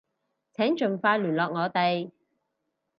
[0.53, 2.09] 請盡快聯絡我哋